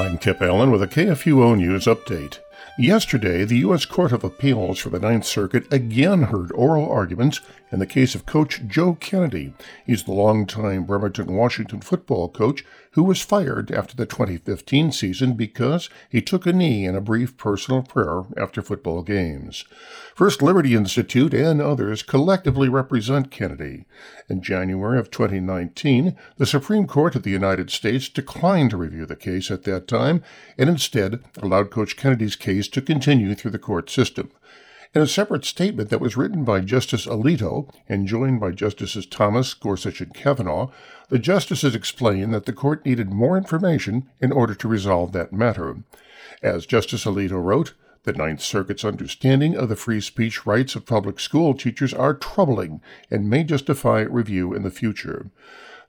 [0.00, 2.38] I'm Kip Allen with a KFUO News Update.
[2.78, 3.84] Yesterday, the U.S.
[3.84, 8.26] Court of Appeals for the Ninth Circuit again heard oral arguments in the case of
[8.26, 9.52] Coach Joe Kennedy.
[9.84, 15.88] He's the longtime Bremerton, Washington football coach who was fired after the 2015 season because
[16.08, 19.64] he took a knee in a brief personal prayer after football games.
[20.14, 23.84] First Liberty Institute and others collectively represent Kennedy.
[24.28, 29.14] In January of 2019, the Supreme Court of the United States declined to review the
[29.14, 30.22] case at that time
[30.58, 34.30] and instead allowed Coach Kennedy's case to continue through the court system.
[34.92, 39.54] In a separate statement that was written by Justice Alito and joined by Justices Thomas,
[39.54, 40.70] Gorsuch, and Kavanaugh,
[41.10, 45.76] the justices explained that the court needed more information in order to resolve that matter.
[46.42, 51.20] As Justice Alito wrote, the Ninth Circuit's understanding of the free speech rights of public
[51.20, 55.30] school teachers are troubling and may justify review in the future.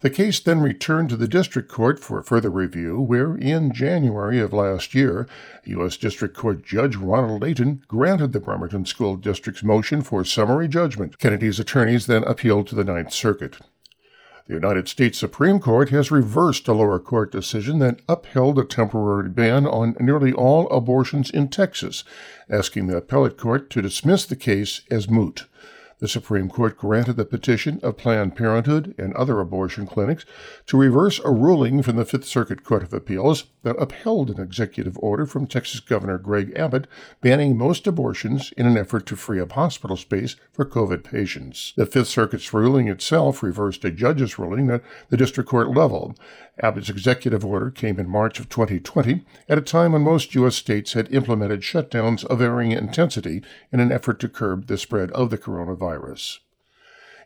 [0.01, 4.51] The case then returned to the district court for further review, where in January of
[4.51, 5.27] last year,
[5.65, 5.95] U.S.
[5.95, 11.19] District Court Judge Ronald Leighton granted the Bremerton School District's motion for summary judgment.
[11.19, 13.59] Kennedy's attorneys then appealed to the Ninth Circuit.
[14.51, 19.29] The United States Supreme Court has reversed a lower court decision that upheld a temporary
[19.29, 22.03] ban on nearly all abortions in Texas,
[22.49, 25.45] asking the appellate court to dismiss the case as moot.
[26.01, 30.25] The Supreme Court granted the petition of Planned Parenthood and other abortion clinics
[30.65, 34.97] to reverse a ruling from the Fifth Circuit Court of Appeals that upheld an executive
[34.97, 36.87] order from Texas Governor Greg Abbott
[37.21, 41.71] banning most abortions in an effort to free up hospital space for COVID patients.
[41.77, 46.15] The Fifth Circuit's ruling itself reversed a judge's ruling at the district court level.
[46.63, 50.55] Abbott's executive order came in March of 2020 at a time when most U.S.
[50.55, 55.29] states had implemented shutdowns of varying intensity in an effort to curb the spread of
[55.29, 55.90] the coronavirus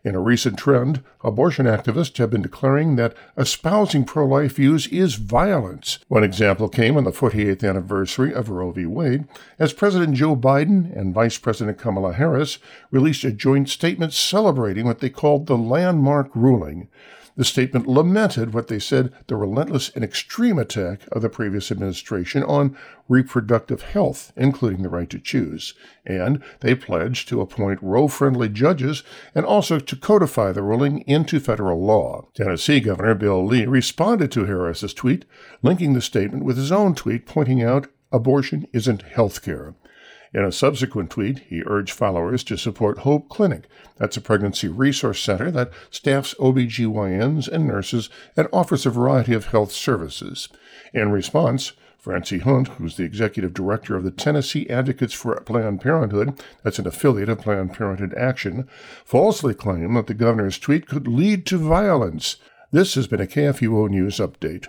[0.06, 5.16] In a recent trend, abortion activists have been declaring that espousing pro life views is
[5.16, 5.98] violence.
[6.10, 8.86] One example came on the 48th anniversary of Roe v.
[8.86, 9.28] Wade,
[9.58, 12.60] as President Joe Biden and Vice President Kamala Harris
[12.92, 16.88] released a joint statement celebrating what they called the landmark ruling.
[17.38, 22.44] The statement lamented what they said the relentless and extreme attack of the previous administration
[22.44, 22.78] on
[23.10, 25.74] reproductive health, including the right to choose.
[26.06, 29.04] And they pledged to appoint Roe friendly judges
[29.34, 32.30] and also to codify the ruling into federal law.
[32.34, 35.26] Tennessee Governor Bill Lee responded to Harris's tweet,
[35.62, 39.76] linking the statement with his own tweet pointing out abortion isn't health care.
[40.36, 43.70] In a subsequent tweet, he urged followers to support Hope Clinic.
[43.96, 49.46] That's a pregnancy resource center that staffs OBGYNs and nurses and offers a variety of
[49.46, 50.50] health services.
[50.94, 56.38] In response, Francie Hunt, who's the executive director of the Tennessee Advocates for Planned Parenthood,
[56.64, 58.68] that's an affiliate of Planned Parenthood Action,
[59.06, 62.36] falsely claimed that the governor's tweet could lead to violence.
[62.74, 64.68] This has been a KFUO News Update.